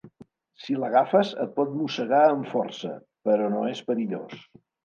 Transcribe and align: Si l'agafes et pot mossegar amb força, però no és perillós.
Si 0.63 0.77
l'agafes 0.83 1.33
et 1.43 1.51
pot 1.59 1.75
mossegar 1.81 2.23
amb 2.31 2.49
força, 2.57 2.97
però 3.29 3.55
no 3.57 3.63
és 3.75 3.87
perillós. 3.93 4.43